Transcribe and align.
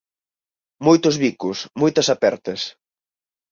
Moitos 0.85 1.15
bicos, 1.23 1.57
moitas 1.81 2.07
apertas 2.15 2.61